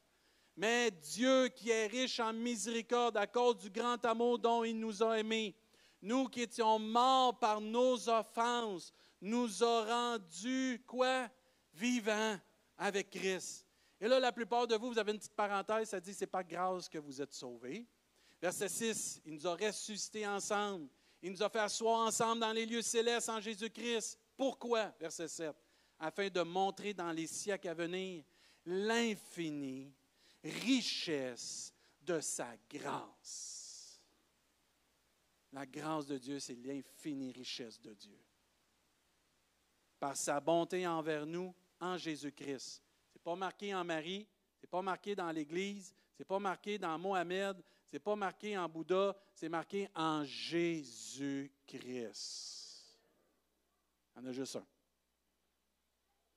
[0.56, 5.02] Mais Dieu qui est riche en miséricorde à cause du grand amour dont il nous
[5.02, 5.54] a aimés,
[6.00, 11.28] nous qui étions morts par nos offenses, nous a rendus quoi?
[11.72, 12.38] Vivants
[12.78, 13.66] avec Christ.
[14.00, 16.44] Et là, la plupart de vous, vous avez une petite parenthèse, ça dit, c'est pas
[16.44, 17.86] grâce que vous êtes sauvés.
[18.40, 20.88] Verset 6, il nous a ressuscités ensemble.
[21.22, 24.18] Il nous a fait asseoir ensemble dans les lieux célestes en Jésus-Christ.
[24.36, 24.92] Pourquoi?
[25.00, 25.56] Verset 7.
[25.98, 28.22] Afin de montrer dans les siècles à venir
[28.66, 29.90] l'infinie
[30.44, 34.00] richesse de sa grâce.
[35.52, 38.18] La grâce de Dieu, c'est l'infinie richesse de Dieu.
[39.98, 42.82] Par sa bonté envers nous, en Jésus-Christ.
[43.08, 44.26] Ce n'est pas marqué en Marie,
[44.56, 48.16] ce n'est pas marqué dans l'Église, ce n'est pas marqué dans Mohamed, ce n'est pas
[48.16, 51.44] marqué en Bouddha, c'est marqué en Jésus-Christ.
[54.20, 54.66] Il a juste un.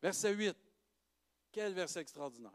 [0.01, 0.55] Verset 8.
[1.51, 2.51] Quel verset extraordinaire.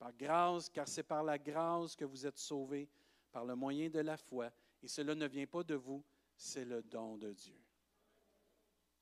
[0.00, 2.88] Par grâce, car c'est par la grâce que vous êtes sauvés,
[3.30, 4.50] par le moyen de la foi.
[4.82, 6.02] Et cela ne vient pas de vous,
[6.34, 7.60] c'est le don de Dieu.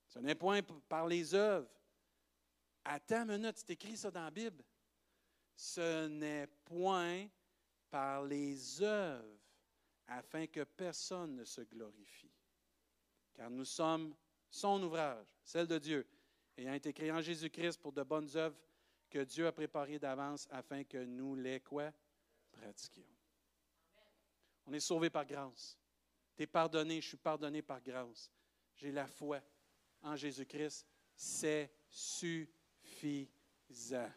[0.08, 1.70] Ce n'est point par les œuvres,
[2.90, 4.64] Attends une minute, c'est écrit ça dans la Bible.
[5.54, 7.28] Ce n'est point
[7.90, 9.38] par les œuvres
[10.06, 12.32] afin que personne ne se glorifie.
[13.34, 14.14] Car nous sommes
[14.50, 16.08] son ouvrage, celle de Dieu,
[16.56, 18.56] ayant été créé en Jésus-Christ pour de bonnes œuvres
[19.08, 21.92] que Dieu a préparées d'avance afin que nous les quoi?
[22.52, 23.04] Pratiquions.
[24.66, 25.78] On est sauvé par grâce.
[26.36, 28.30] Tu es pardonné, je suis pardonné par grâce.
[28.76, 29.40] J'ai la foi
[30.02, 30.86] en Jésus-Christ.
[31.14, 32.48] C'est suffisant.
[33.70, 34.10] Tu n'as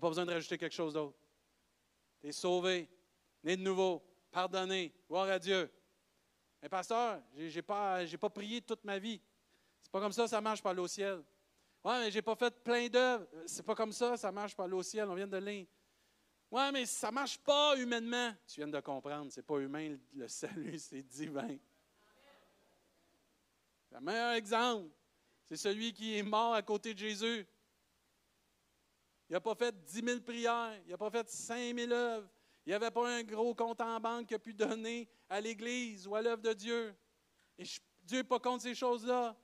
[0.00, 1.18] pas besoin de rajouter quelque chose d'autre.
[2.20, 2.88] Tu es sauvé,
[3.42, 5.70] né de nouveau, pardonné, gloire à Dieu.
[6.62, 9.20] Mais pasteur, je n'ai pas, pas prié toute ma vie.
[9.82, 11.22] C'est pas comme ça, ça marche par au ciel.
[11.84, 13.26] Ouais, mais j'ai pas fait plein d'œuvres.
[13.46, 15.08] C'est pas comme ça, ça marche par au ciel.
[15.08, 15.66] On vient de lire.
[16.50, 18.34] Ouais, mais ça marche pas humainement.
[18.46, 21.56] Tu viens de comprendre, c'est pas humain le salut, c'est divin.
[23.90, 24.90] Le meilleur exemple,
[25.46, 27.46] c'est celui qui est mort à côté de Jésus.
[29.28, 32.28] Il n'a pas fait 10 000 prières, il n'a pas fait 5 000 œuvres.
[32.66, 36.06] Il n'y avait pas un gros compte en banque qu'il a pu donner à l'Église
[36.06, 36.94] ou à l'œuvre de Dieu.
[37.58, 37.64] Et
[38.02, 39.34] Dieu n'est pas contre ces choses-là.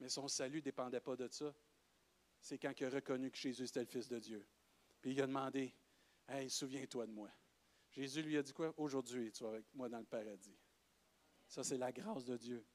[0.00, 1.54] Mais son salut ne dépendait pas de ça.
[2.40, 4.46] C'est quand il a reconnu que Jésus était le Fils de Dieu.
[5.00, 5.74] Puis il a demandé
[6.28, 7.30] Hey, souviens-toi de moi.
[7.90, 10.58] Jésus lui a dit quoi Aujourd'hui, tu vas avec moi dans le paradis.
[11.46, 12.66] Ça, c'est la grâce de Dieu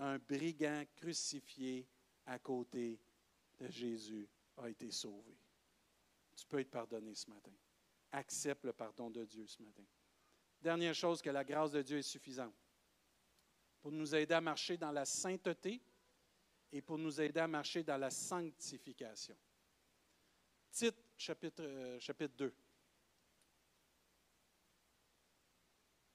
[0.00, 1.86] un brigand crucifié
[2.26, 2.98] à côté
[3.58, 5.38] de Jésus a été sauvé.
[6.34, 7.52] Tu peux être pardonné ce matin.
[8.12, 9.84] Accepte le pardon de Dieu ce matin.
[10.60, 12.54] Dernière chose, que la grâce de Dieu est suffisante
[13.80, 15.80] pour nous aider à marcher dans la sainteté
[16.72, 19.36] et pour nous aider à marcher dans la sanctification.
[20.70, 22.54] Titre, chapitre, euh, chapitre 2.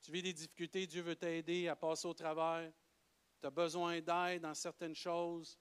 [0.01, 2.71] Tu vis des difficultés, Dieu veut t'aider à passer au travers
[3.41, 5.57] tu as besoin d'aide dans certaines choses,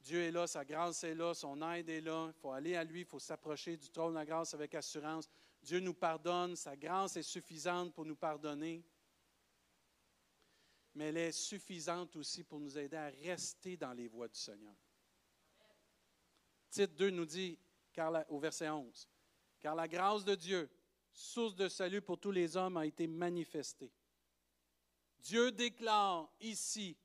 [0.00, 2.32] Dieu est là, sa grâce est là, son aide est là.
[2.34, 5.28] Il faut aller à lui, il faut s'approcher du trône de la grâce avec assurance.
[5.62, 8.84] Dieu nous pardonne, sa grâce est suffisante pour nous pardonner,
[10.98, 14.74] mais elle est suffisante aussi pour nous aider à rester dans les voies du Seigneur.
[16.70, 17.56] Titre 2 nous dit,
[18.28, 19.08] au verset 11,
[19.60, 20.68] Car la grâce de Dieu,
[21.12, 23.92] source de salut pour tous les hommes, a été manifestée.
[25.20, 26.96] Dieu déclare ici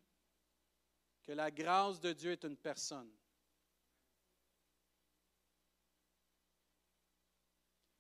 [1.22, 3.14] que la grâce de Dieu est une personne.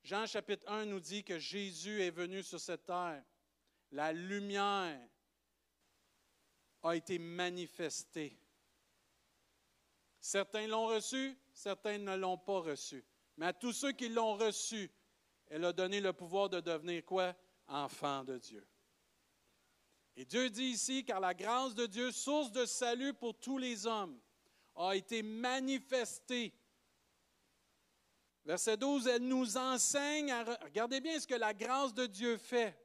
[0.04, 3.24] Jean chapitre 1 nous dit que Jésus est venu sur cette terre.
[3.92, 5.08] La lumière
[6.84, 8.38] a été manifestée.
[10.20, 13.04] Certains l'ont reçu, certains ne l'ont pas reçu.
[13.38, 14.92] Mais à tous ceux qui l'ont reçu,
[15.48, 17.36] elle a donné le pouvoir de devenir quoi?
[17.68, 18.66] Enfant de Dieu.
[20.16, 23.88] Et Dieu dit ici, car la grâce de Dieu, source de salut pour tous les
[23.88, 24.20] hommes,
[24.76, 26.54] a été manifestée.
[28.46, 30.44] Verset 12, elle nous enseigne à...
[30.64, 32.78] Regardez bien ce que la grâce de Dieu fait.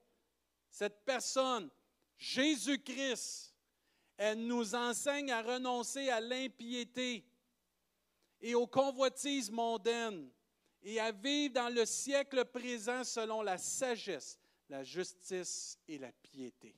[0.70, 1.68] Cette personne,
[2.16, 3.54] Jésus-Christ,
[4.18, 7.24] elle nous enseigne à renoncer à l'impiété
[8.40, 10.30] et aux convoitises mondaines
[10.82, 16.76] et à vivre dans le siècle présent selon la sagesse, la justice et la piété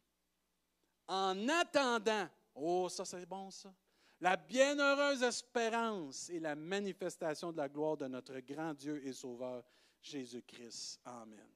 [1.10, 3.74] en attendant, oh ça c'est bon ça,
[4.20, 9.64] la bienheureuse espérance et la manifestation de la gloire de notre grand Dieu et Sauveur
[10.00, 11.00] Jésus-Christ.
[11.04, 11.48] Amen.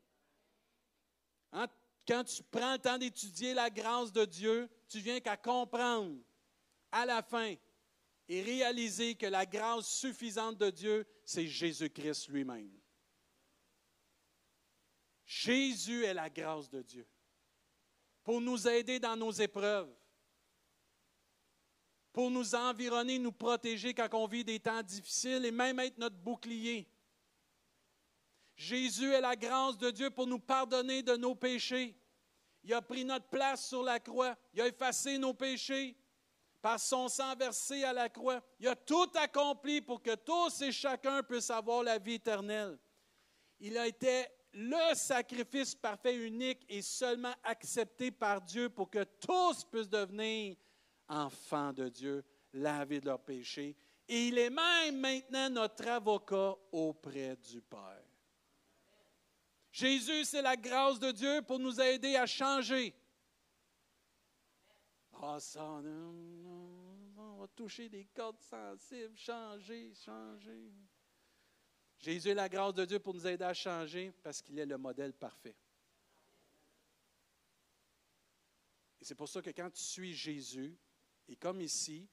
[2.07, 6.19] Quand tu prends le temps d'étudier la grâce de Dieu, tu viens qu'à comprendre
[6.93, 7.55] à la fin
[8.29, 12.71] et réaliser que la grâce suffisante de Dieu, c'est Jésus-Christ lui-même.
[15.25, 17.07] Jésus est la grâce de Dieu
[18.23, 19.95] pour nous aider dans nos épreuves,
[22.13, 26.17] pour nous environner, nous protéger quand on vit des temps difficiles et même être notre
[26.17, 26.89] bouclier.
[28.65, 31.95] Jésus est la grâce de Dieu pour nous pardonner de nos péchés.
[32.63, 34.35] Il a pris notre place sur la croix.
[34.55, 35.95] Il a effacé nos péchés
[36.63, 38.43] par son sang versé à la croix.
[38.59, 42.79] Il a tout accompli pour que tous et chacun puissent avoir la vie éternelle.
[43.61, 49.65] Il a été le sacrifice parfait, unique et seulement accepté par Dieu pour que tous
[49.65, 50.57] puissent devenir
[51.07, 52.25] enfants de Dieu,
[52.55, 53.77] lavés de leurs péchés.
[54.09, 58.04] Et il est même maintenant notre avocat auprès du Père.
[59.75, 62.95] Jésus, c'est la grâce de Dieu pour nous aider à changer.
[65.21, 70.71] Ah, ça, on va toucher des cordes sensibles, changer, changer.
[71.99, 74.79] Jésus est la grâce de Dieu pour nous aider à changer parce qu'il est le
[74.79, 75.57] modèle parfait.
[79.01, 80.79] Et c'est pour ça que quand tu suis Jésus,
[81.27, 82.09] et comme ici,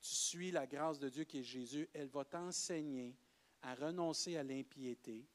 [0.00, 3.14] tu suis la grâce de Dieu qui est Jésus, elle va t'enseigner
[3.60, 5.26] à renoncer à l'impiété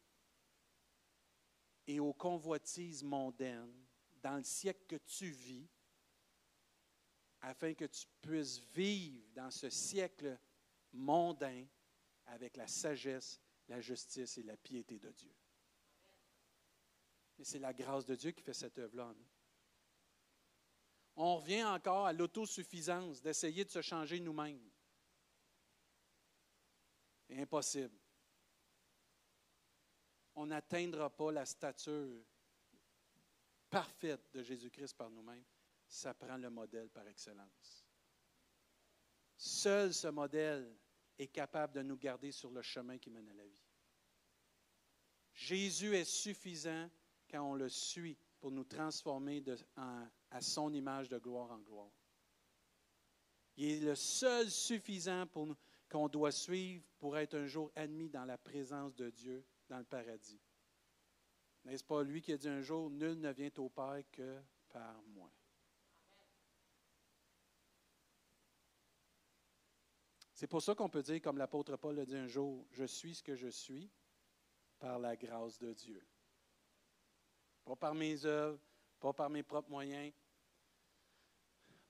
[1.87, 3.73] et aux convoitises mondaines
[4.21, 5.67] dans le siècle que tu vis,
[7.41, 10.37] afin que tu puisses vivre dans ce siècle
[10.91, 11.65] mondain
[12.25, 15.33] avec la sagesse la justice et la piété de Dieu.
[17.37, 19.13] Mais c'est la grâce de Dieu qui fait cette œuvre-là.
[21.15, 24.69] On revient encore à l'autosuffisance, d'essayer de se changer nous-mêmes.
[27.29, 27.97] Impossible.
[30.39, 32.23] On n'atteindra pas la stature
[33.71, 35.43] parfaite de Jésus-Christ par nous-mêmes.
[35.87, 37.87] Ça prend le modèle par excellence.
[39.35, 40.77] Seul ce modèle
[41.17, 43.65] est capable de nous garder sur le chemin qui mène à la vie.
[45.33, 46.87] Jésus est suffisant
[47.31, 49.43] quand on le suit pour nous transformer
[49.75, 51.91] à son image de gloire en gloire.
[53.55, 55.25] Il est le seul suffisant
[55.89, 59.85] qu'on doit suivre pour être un jour admis dans la présence de Dieu dans le
[59.85, 60.41] paradis.
[61.65, 65.01] N'est-ce pas lui qui a dit un jour, Nul ne vient au Père que par
[65.07, 65.31] moi?
[70.33, 73.15] C'est pour ça qu'on peut dire, comme l'apôtre Paul l'a dit un jour, je suis
[73.15, 73.89] ce que je suis
[74.77, 76.05] par la grâce de Dieu.
[77.65, 78.59] Pas par mes œuvres,
[78.99, 80.13] pas par mes propres moyens,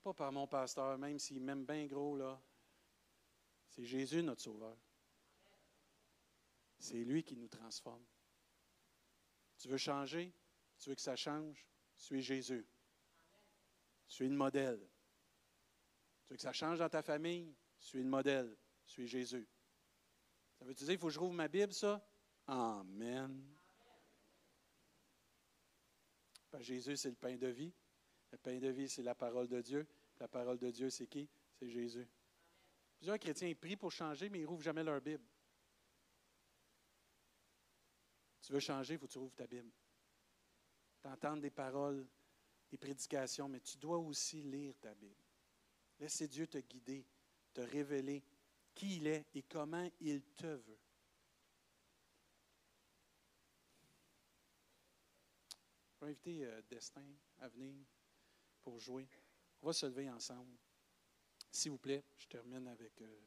[0.02, 2.42] pas par mon pasteur, même s'il m'aime bien gros, là.
[3.70, 4.78] C'est Jésus notre Sauveur.
[6.80, 8.06] C'est lui qui nous transforme.
[9.58, 10.34] Tu veux changer?
[10.80, 11.68] Tu veux que ça change?
[11.96, 12.66] Suis Jésus.
[14.08, 14.80] Suis le modèle.
[16.24, 17.56] Tu veux que ça change dans ta famille?
[17.80, 18.56] suis le modèle,
[18.86, 19.48] suis Jésus.
[20.58, 22.06] Ça veut dire qu'il faut que je rouvre ma Bible, ça?
[22.48, 23.44] Amen.
[26.60, 27.72] Jésus, c'est le pain de vie.
[28.32, 29.88] Le pain de vie, c'est la parole de Dieu.
[30.20, 31.30] La parole de Dieu, c'est qui?
[31.60, 32.08] C'est Jésus.
[32.98, 35.24] Plusieurs chrétiens prient pour changer, mais ils ne rouvrent jamais leur Bible.
[38.48, 39.70] Tu veux changer, il faut que tu ouvres ta Bible.
[41.02, 42.08] T'entendre des paroles,
[42.72, 45.22] des prédications, mais tu dois aussi lire ta Bible.
[46.00, 47.06] Laissez Dieu te guider,
[47.54, 48.24] te révéler
[48.74, 50.80] qui il est et comment il te veut.
[56.00, 57.04] Je vais inviter euh, Destin
[57.40, 57.76] à venir
[58.62, 59.10] pour jouer.
[59.62, 60.58] On va se lever ensemble.
[61.52, 63.02] S'il vous plaît, je termine avec.
[63.02, 63.20] Euh,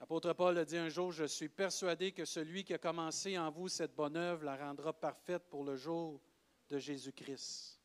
[0.00, 3.50] L'apôtre Paul a dit un jour, je suis persuadé que celui qui a commencé en
[3.50, 6.20] vous cette bonne œuvre la rendra parfaite pour le jour
[6.68, 7.80] de Jésus-Christ.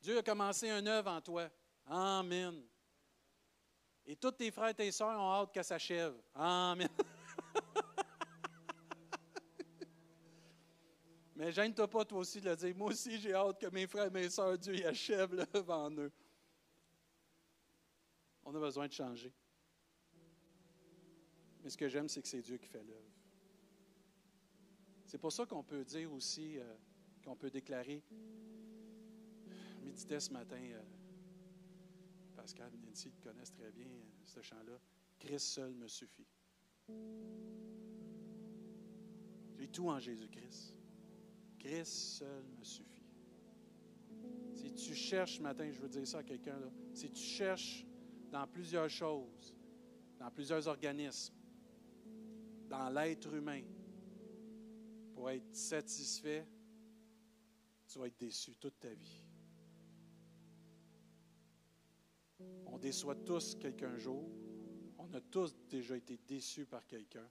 [0.00, 1.48] Dieu a commencé une œuvre en toi.
[1.86, 2.62] Amen.
[4.06, 6.14] Et tous tes frères et tes sœurs ont hâte qu'elle s'achève.
[6.34, 6.88] Amen.
[11.36, 12.76] Mais gêne-toi pas toi aussi de le dire.
[12.76, 15.90] Moi aussi, j'ai hâte que mes frères et mes sœurs, Dieu y achève l'œuvre en
[15.92, 16.12] eux.
[18.44, 19.32] On a besoin de changer.
[21.64, 23.10] Mais ce que j'aime, c'est que c'est Dieu qui fait l'œuvre.
[25.06, 26.74] C'est pour ça qu'on peut dire aussi, euh,
[27.24, 28.02] qu'on peut déclarer,
[29.82, 30.82] méditais ce matin, euh,
[32.36, 34.78] Pascal Nancy connaissent très bien euh, ce chant-là,
[35.18, 36.26] Christ seul me suffit.
[39.56, 40.74] J'ai tout en Jésus-Christ.
[41.58, 43.08] Christ seul me suffit.
[44.52, 46.58] Si tu cherches ce matin, je veux dire ça à quelqu'un,
[46.92, 47.86] si tu cherches
[48.30, 49.54] dans plusieurs choses,
[50.18, 51.32] dans plusieurs organismes,
[52.68, 53.62] dans l'être humain,
[55.14, 56.46] pour être satisfait,
[57.86, 59.22] tu vas être déçu toute ta vie.
[62.66, 64.28] On déçoit tous quelqu'un jour.
[64.98, 67.28] On a tous déjà été déçus par quelqu'un.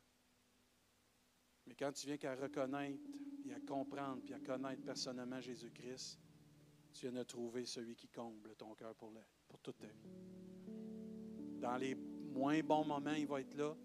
[1.65, 3.03] Mais quand tu viens qu'à reconnaître,
[3.41, 6.19] puis à comprendre, puis à connaître personnellement Jésus-Christ,
[6.93, 9.11] tu viens de trouver celui qui comble ton cœur pour,
[9.47, 10.09] pour toute ta vie.
[11.59, 13.75] Dans les moins bons moments, il va être là.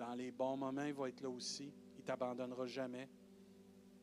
[0.00, 1.70] Dans les bons moments, il va être là aussi.
[1.94, 3.06] Il ne t'abandonnera jamais.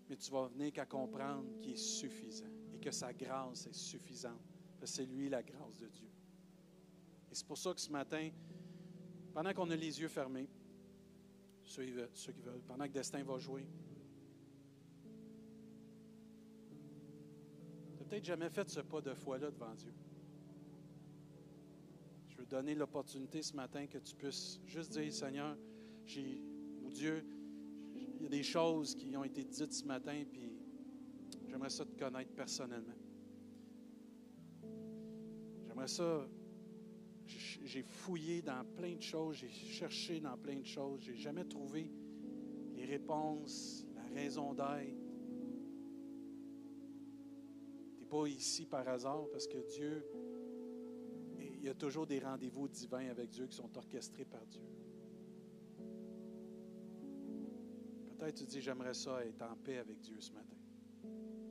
[0.08, 4.40] Mais tu vas venir qu'à comprendre qu'il est suffisant et que sa grâce est suffisante.
[4.84, 6.12] C'est lui la grâce de Dieu.
[7.32, 8.30] Et c'est pour ça que ce matin,
[9.34, 10.48] pendant qu'on a les yeux fermés,
[11.64, 13.68] ceux, qui veulent, pendant que Destin va jouer,
[17.96, 19.96] tu n'as peut-être jamais fait ce pas de foi-là devant Dieu.
[22.30, 25.58] Je veux donner l'opportunité ce matin que tu puisses juste dire, Seigneur,
[26.08, 26.42] j'ai,
[26.90, 27.24] Dieu,
[27.96, 30.52] il y a des choses qui ont été dites ce matin, puis
[31.48, 32.96] j'aimerais ça te connaître personnellement.
[35.68, 36.28] J'aimerais ça
[37.28, 41.92] j'ai fouillé dans plein de choses, j'ai cherché dans plein de choses, j'ai jamais trouvé
[42.76, 44.96] les réponses, la raison d'être.
[47.96, 50.06] Tu n'es pas ici par hasard parce que Dieu,
[51.38, 54.62] il y a toujours des rendez-vous divins avec Dieu qui sont orchestrés par Dieu.
[58.18, 60.58] Peut-être tu dis, j'aimerais ça être en paix avec Dieu ce matin.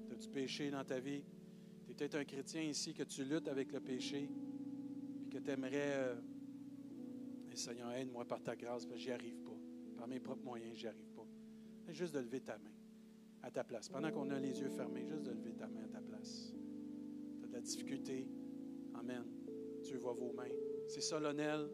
[0.08, 1.22] Tu as du péché dans ta vie?
[1.84, 4.28] Tu es peut-être un chrétien ici que tu luttes avec le péché
[5.30, 6.14] que tu aimerais, euh,
[7.54, 9.56] Seigneur, aide-moi par ta grâce, parce que j'y arrive pas.
[9.96, 11.26] Par mes propres moyens, j'y arrive pas.
[11.92, 12.70] juste de lever ta main
[13.42, 13.88] à ta place.
[13.88, 16.52] Pendant qu'on a les yeux fermés, juste de lever ta main à ta place.
[17.38, 18.28] Tu as de la difficulté.
[18.94, 19.24] Amen.
[19.82, 20.52] Dieu voit vos mains.
[20.88, 21.68] C'est solennel.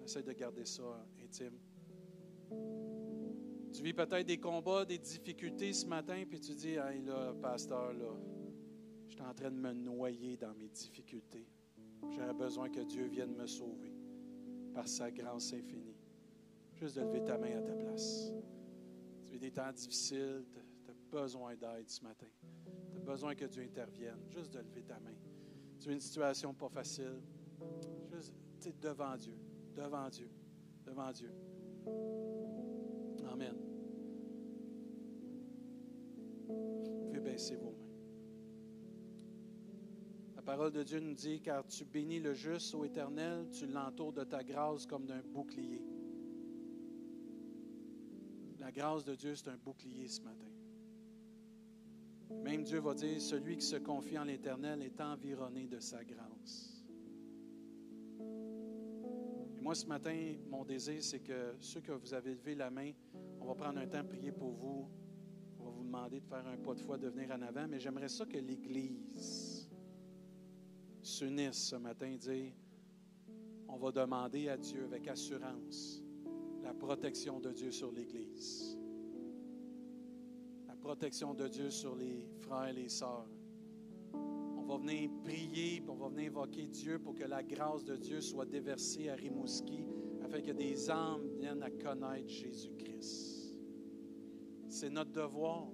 [0.00, 1.58] On essaie de garder ça intime.
[3.80, 7.94] Tu vis peut-être des combats, des difficultés ce matin, puis tu dis, hey là, pasteur,
[7.94, 8.14] là,
[9.08, 11.48] je suis en train de me noyer dans mes difficultés.
[12.10, 13.94] J'aurais besoin que Dieu vienne me sauver
[14.74, 15.96] par sa grâce infinie.
[16.74, 18.34] Juste de lever ta main à ta place.
[19.24, 22.28] Tu vis des temps difficiles, tu as besoin d'aide ce matin.
[22.92, 24.20] Tu as besoin que Dieu intervienne.
[24.28, 25.16] Juste de lever ta main.
[25.78, 27.22] Tu as une situation pas facile.
[28.12, 28.34] Juste
[28.78, 29.38] devant Dieu,
[29.74, 30.28] devant Dieu,
[30.84, 31.32] devant Dieu.
[33.32, 33.69] Amen.
[37.12, 37.90] Vous baisser vos mains.
[40.36, 44.12] La parole de Dieu nous dit, car tu bénis le juste au éternel, tu l'entoures
[44.12, 45.84] de ta grâce comme d'un bouclier.
[48.58, 50.50] La grâce de Dieu, c'est un bouclier ce matin.
[52.30, 56.84] Même Dieu va dire, celui qui se confie en l'Éternel est environné de sa grâce.
[59.56, 62.92] Et moi, ce matin, mon désir, c'est que ceux que vous avez levé la main,
[63.40, 64.88] on va prendre un temps prier pour vous.
[65.90, 68.38] Demander de faire un pas de foi, de venir en avant, mais j'aimerais ça que
[68.38, 69.68] l'Église
[71.02, 72.52] s'unissent ce matin et dire,
[73.66, 76.00] on va demander à Dieu avec assurance
[76.62, 78.78] la protection de Dieu sur l'Église,
[80.68, 83.26] la protection de Dieu sur les frères et les sœurs.
[84.14, 88.20] On va venir prier, on va venir invoquer Dieu pour que la grâce de Dieu
[88.20, 89.84] soit déversée à Rimouski,
[90.22, 93.58] afin que des âmes viennent à connaître Jésus-Christ.
[94.68, 95.66] C'est notre devoir.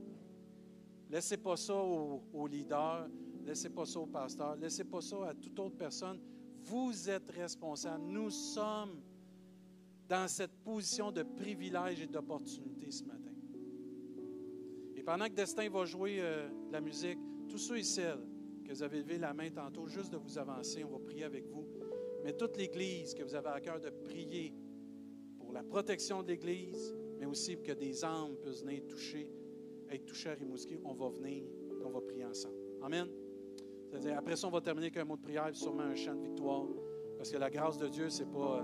[1.11, 3.09] Laissez pas ça aux, leaders,
[3.45, 6.19] laissez pas ça aux pasteurs, laissez pas ça à toute autre personne.
[6.65, 8.05] Vous êtes responsable.
[8.05, 9.01] Nous sommes
[10.09, 13.33] dans cette position de privilège et d'opportunité ce matin.
[14.97, 18.21] Et pendant que Destin va jouer euh, de la musique, tous ceux et celles
[18.65, 21.47] que vous avez levé la main tantôt, juste de vous avancer, on va prier avec
[21.47, 21.67] vous.
[22.25, 24.53] Mais toute l'Église que vous avez à cœur de prier
[25.39, 29.31] pour la protection de l'Église, mais aussi que des âmes puissent venir toucher,
[29.91, 32.57] être touchées à Rimouski, on va venir et on va prier ensemble.
[32.83, 33.09] Amen.
[33.89, 36.15] C'est-à-dire, après ça, on va terminer avec un mot de prière, puis sûrement un chant
[36.15, 36.67] de victoire.
[37.17, 38.63] Parce que la grâce de Dieu, c'est pas,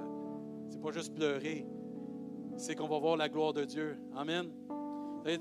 [0.82, 1.64] pas juste pleurer,
[2.56, 3.96] c'est qu'on va voir la gloire de Dieu.
[4.14, 4.52] Amen.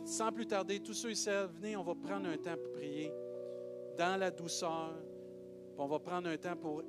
[0.06, 3.12] Sans plus tarder, tous ceux celles, venez, on va prendre un temps pour prier
[3.98, 4.94] dans la douceur.
[5.78, 6.84] On va prendre un temps pour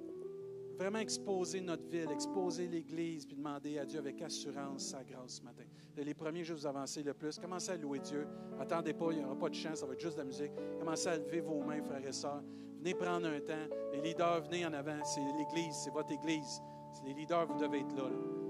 [0.77, 5.43] vraiment exposer notre ville, exposer l'Église, puis demander à Dieu avec assurance sa grâce ce
[5.43, 5.65] matin.
[5.97, 7.39] Les premiers, vais vous avancer le plus.
[7.39, 8.27] Commencez à louer Dieu.
[8.59, 10.53] Attendez pas, il n'y aura pas de chant, ça va être juste de la musique.
[10.79, 12.43] Commencez à lever vos mains, frères et sœurs.
[12.79, 13.69] Venez prendre un temps.
[13.93, 15.05] Les leaders, venez en avant.
[15.05, 16.61] C'est l'Église, c'est votre Église.
[16.93, 18.09] C'est les leaders, vous devez être là.
[18.09, 18.43] là.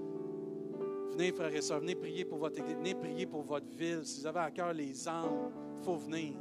[1.13, 4.01] Venez, frères et sœurs, venez prier pour votre Église, venez prier pour votre ville.
[4.05, 6.35] Si vous avez à cœur les âmes, il faut venir.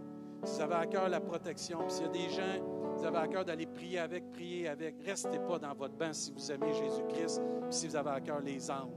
[0.46, 2.71] Si vous avez à cœur la protection, puis s'il y a des gens,
[3.02, 6.32] vous avez à cœur d'aller prier avec, prier avec, restez pas dans votre banc si
[6.32, 7.41] vous aimez Jésus-Christ,
[7.72, 8.91] si vous avez à cœur les âmes.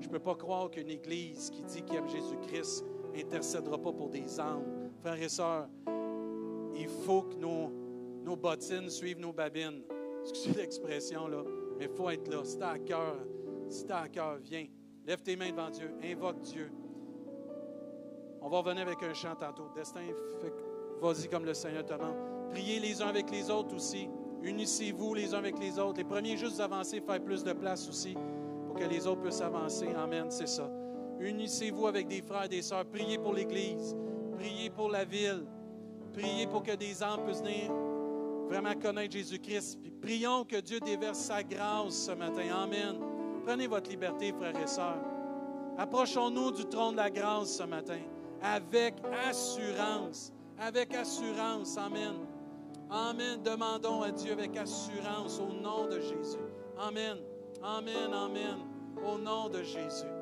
[0.00, 2.84] Je ne peux pas croire qu'une Église qui dit qu'elle aime Jésus-Christ
[3.16, 4.62] intercédera pas pour des âmes.
[5.00, 5.68] Frères et sœurs,
[6.76, 7.72] il faut que nos,
[8.22, 9.82] nos bottines suivent nos babines.
[10.20, 11.42] Excusez l'expression, là,
[11.76, 12.44] mais il faut être là.
[12.44, 13.16] Si tu à cœur,
[13.68, 14.66] si tu à cœur, viens.
[15.04, 16.70] Lève tes mains devant Dieu, invoque Dieu.
[18.40, 19.66] On va revenir avec un chant tantôt.
[19.74, 20.02] Destin,
[21.00, 22.33] vas-y comme le Seigneur te demande.
[22.50, 24.08] Priez les uns avec les autres aussi.
[24.42, 25.98] Unissez-vous les uns avec les autres.
[25.98, 28.14] Les premiers, juste avancer, faire plus de place aussi
[28.66, 29.88] pour que les autres puissent avancer.
[29.96, 30.70] Amen, c'est ça.
[31.18, 32.84] Unissez-vous avec des frères et des sœurs.
[32.86, 33.96] Priez pour l'Église.
[34.38, 35.46] Priez pour la ville.
[36.12, 37.72] Priez pour que des âmes puissent venir
[38.48, 39.78] vraiment connaître Jésus-Christ.
[40.00, 42.42] Prions que Dieu déverse sa grâce ce matin.
[42.54, 42.96] Amen.
[43.44, 44.98] Prenez votre liberté, frères et sœurs.
[45.78, 47.98] Approchons-nous du trône de la grâce ce matin
[48.44, 48.94] avec
[49.26, 50.32] assurance.
[50.58, 51.76] Avec assurance.
[51.78, 52.14] Amen.
[52.94, 53.42] Amen.
[53.42, 56.38] Demandons à Dieu avec assurance au nom de Jésus.
[56.78, 57.18] Amen.
[57.60, 58.12] Amen.
[58.12, 58.56] Amen.
[59.04, 60.13] Au nom de Jésus.